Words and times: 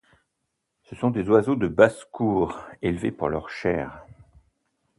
Ce 0.81 0.95
sont 0.95 1.11
des 1.11 1.29
oiseaux 1.29 1.53
de 1.55 1.67
basse-cour 1.67 2.59
élevés 2.81 3.11
pour 3.11 3.29
leur 3.29 3.49
chair. 3.49 4.03